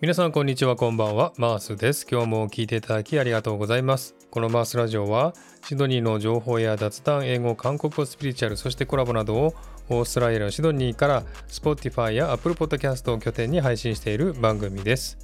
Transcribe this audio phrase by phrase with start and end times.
[0.00, 1.32] 皆さんこんにちはこんばんは。
[1.38, 2.06] マースです。
[2.08, 4.14] 今日も聞いていただきありがとうございます。
[4.30, 5.34] このマースラジオは
[5.64, 9.54] シドニーの情報や雑談英語韓国語スピリチュアルそしてコラボなどを
[9.88, 15.18] オーストラリアのシドニーから Spotify や Apple Podcast を拠点に配信している番組です。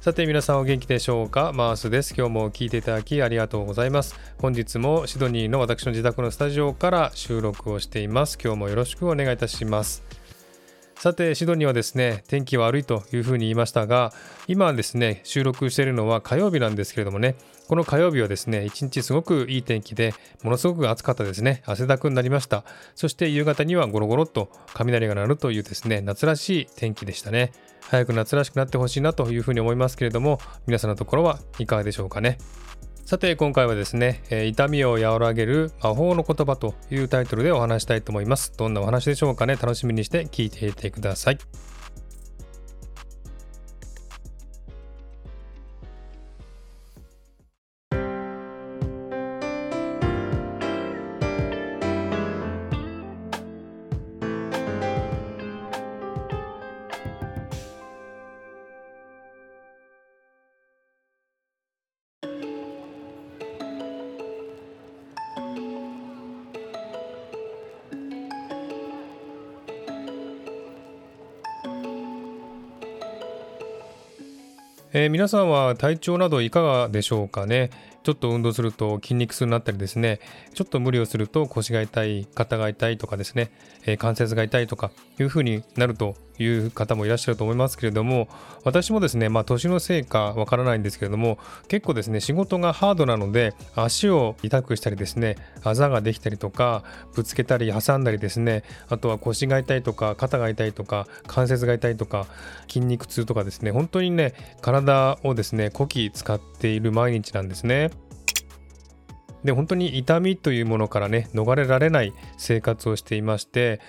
[0.00, 1.52] さて皆さんお元気でしょうか？
[1.52, 2.14] マースです。
[2.16, 4.18] 今日も聞いていただきありがとうございます。
[4.38, 8.38] 本日もシドニーの私の自宅のスタジオから収録をしています。
[8.42, 10.02] 今日もよろしくお願いいたします。
[11.00, 14.12] さてシドニーはですね天気悪いというふうに言いましたが
[14.48, 17.36] 今ですね収録しているのは火曜日なんですけれどもね
[17.68, 20.12] この火曜日はですね一日すごくいい天気で
[20.42, 21.62] ものすごく暑かったですね。
[21.64, 22.64] 汗だくになりました。
[22.94, 27.52] そして夕方にはゴロゴロっと雷が鳴るというですね夏らしい天気でしたね。
[27.80, 32.36] 早く夏らしくなってほしいなというふうに思いますけれども皆さんのところはいかがでしょうかね。
[33.10, 38.52] さて今回はですね、え痛みを和らげる魔法の言葉というタイトルでお話したいと思います。
[38.56, 41.38] どんなお話でしょうかね楽しみにして聞いていてください。
[74.92, 77.70] えー、皆さんは体調などいかがでしょうかね？
[78.02, 80.18] ちょっと運動すると筋肉痛になったりですね、
[80.52, 83.52] ちょっと無理をすると腰が痛い、肩が痛いとかですね、
[83.86, 84.90] えー、関節が痛いとか
[85.20, 88.28] いう風になるという方もいらっしゃると思いますけれども、
[88.64, 96.82] 私もですね、まあ年のせいかわからないんですけれども、結構ですね、仕事がハードなので、足を痛くしたりですね、あざができたりとか、
[97.14, 102.26] ぶつけたり挟んだりですね、あとは腰が痛いとか、肩が痛いとか、関節が痛いとか、
[102.68, 107.90] 筋肉痛とかですね、本当にね、体をですね、こき使っている毎日なんですね。
[109.44, 113.80] で本当に痛みというものからね逃れられない生活をしていまして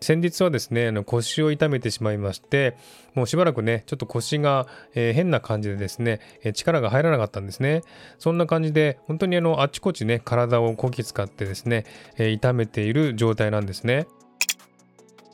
[0.00, 2.76] 先日はですねあの腰を痛めてしまいまして
[3.14, 7.82] もうしばらくねちょっと腰が、えー、変な感じでですね、えー、力が入らなかったんですね。
[8.18, 11.84] そんな感じで本当にあのあちこちね体をこき使ってですね、
[12.16, 14.06] えー、痛めている状態なんですね。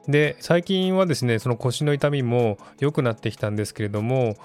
[0.08, 4.36] で最近はですねその腰の痛みも良くなってきたんですけれども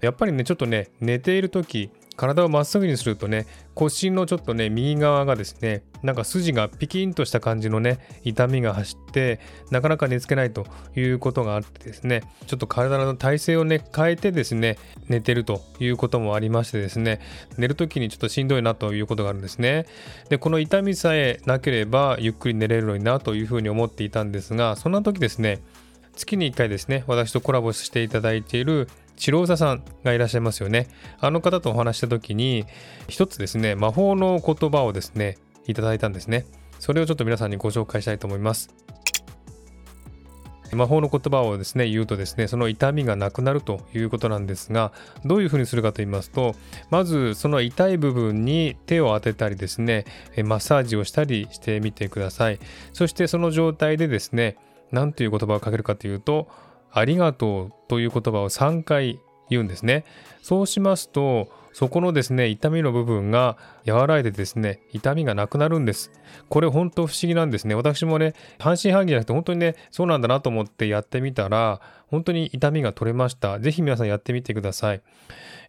[0.00, 9.38] やっぱりねちょっとね寝ている時体をまっすぐにするとね腰のちょっとね右側がですねなんか筋がピキンとした感じのね痛みが走って
[9.70, 17.20] なかなか寝つけないということがあってですねちょっと体の体勢をね変えてですね寝てるということもありましてですね
[17.56, 19.86] 寝る時にちょっとしんどいなということがあるんですね。
[20.28, 25.60] でこの痛みさえなければゆっくり寝れるのになというふうに思っていたんですがそんな時ですね
[26.16, 30.88] 月に1回ですね私とコラボしていただいている白座さんがいらっしゃいますよね。
[31.20, 32.64] あの方とお話した時に、
[33.08, 35.36] 一つですね、魔法の言葉をですね、
[35.66, 36.46] いただいたんですね。
[36.78, 38.74] それをちょっと皆さんにご紹介したいと思います。
[40.72, 44.92] 魔法の言葉をですね、言うとですね、その痛みがなくなるということなんですが、
[45.24, 46.54] どういうふうにするかと言いますと、
[46.90, 50.04] まずその痛い部分に手を当てたりですね、
[50.44, 52.60] マッサージをしたりしてみてください。
[52.92, 54.56] そしてその状態でですね、
[54.92, 56.48] 何という言葉をかけるかというと、
[56.90, 60.04] ありがとうという言葉を3回言うんですね。
[60.42, 63.56] そうしますと、そこのですね、痛みの部分が
[63.86, 66.10] 和らいでですね、痛みがなくなるんです。
[66.48, 67.76] これ本当不思議なんですね。
[67.76, 73.60] 私もね、半信半疑じゃなくて本当にね、そうなんだなと思ってやってみたら、本当に痛みが取れました。
[73.60, 75.02] ぜひ皆さんやってみてください。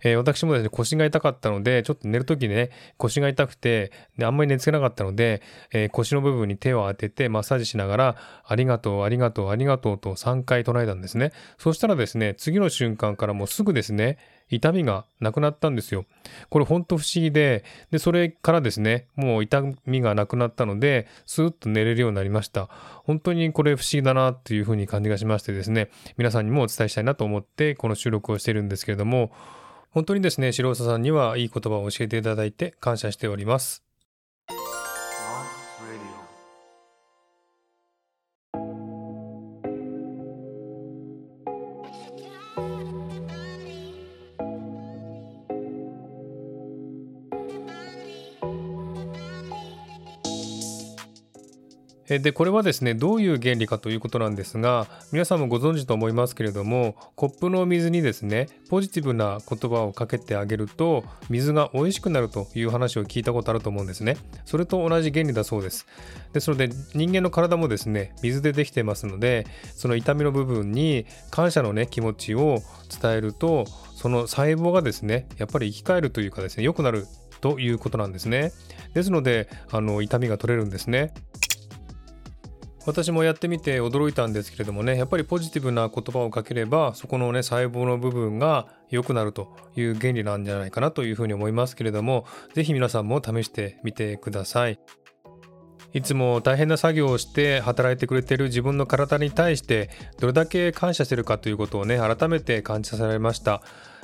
[0.03, 11.33] えー、私もですね、腰が痛かったので、ちょっと寝るときね、腰が痛くて、であんまり寝つけなかったので、えー、腰の部分に手を当ててマッサージしながら、ありがとう、ありがとう、ありがとうと3回唱えたんですね。
[11.59, 14.17] そしたらですね、次の瞬間からもうすぐですね、
[14.49, 16.05] 痛みがなくなったんですよ。
[16.49, 22.67] これほんと不思議で、で、それからですね、もう痛みがなくなったので、スーッと寝れるようになりました。
[23.03, 29.31] 本当にこれ不思議だなっていうふうに感じがしましてですね、皆さんにもお伝えしたいなと思ってこの収録をしているんですけれども、
[29.91, 33.83] 本当にですね、白澤さんにはいい言葉を教えていただいて感謝しております。
[52.17, 64.17] でこれはですねどういう原理かということなんですが皆さんもご存知と思いますけれどもコップの水にですねポジティブな言葉をかけてあげると水が美味しくなるという話を聞いたことあると思うんですね。
[64.45, 65.85] それと同じ原理だそうです。
[66.33, 69.45] ですので人間の体もですね水でできてますので
[69.75, 72.59] その痛みの部分に感謝のね気持ちを
[73.01, 73.65] 伝えると
[73.95, 77.05] その細胞がですねやっぱり生き返るというかですね良くなる
[77.41, 78.51] ということなんですね。
[78.93, 81.13] ですのであの痛みが取れるんですね。
[82.89, 92.25] 私もやってみて驚いたんですけれどもねやっぱりポジティブな言葉をかければそこのね細胞の部分が良くなるという原理なんじゃないかなというふうに思いますけれども
[92.55, 94.79] 是非皆さんも試してみてください。
[95.93, 99.89] いつも大変な作業をして働いてくれている自分の体に対して
[100.19, 103.61] どれだけ感謝してるかということをね改めて感じさせられました、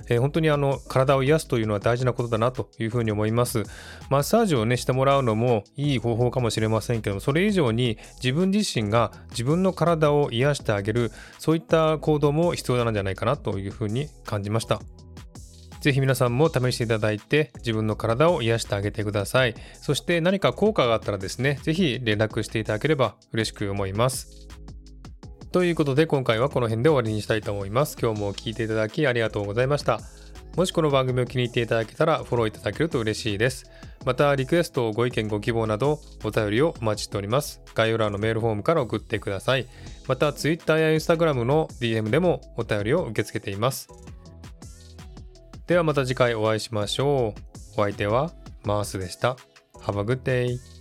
[0.10, 3.64] えー、本当にあの体を癒すというのは大事なことだなというふうに思います。
[4.10, 14.82] マッサージをねしてもらうのもいい方法かもしれませんけどもそれ以上に自分自身が自分の体を癒してあげるそういった行動も必要なんじゃないかなというふうに感じました。
[15.86, 19.54] ぜひ皆さんも試していただいて自分の体を癒してあげてください。
[19.80, 24.48] そして何か効果があったらですね、ぜひ連絡していただければ嬉しく思います。
[25.52, 27.98] ということで今回はこの辺で終わりにしたいと思います。
[28.02, 30.00] 今日も聴いていただきありがとうございました。
[30.56, 33.70] もしこの番組を気に入っていただけたらフォローいただけると嬉しいです。
[34.06, 37.62] またリクエスト、ご意見、ご希望などお便りをお待ちしております。
[37.76, 39.68] 概要欄のメールフォームから送ってください。
[40.08, 44.15] また Twitter や Instagram の DM でもお便りを受け付けています。
[45.68, 47.42] ではまた次回お会いしましょう。
[47.78, 48.32] お相手は
[48.66, 49.36] マースでした。
[49.80, 50.75] Have a good day!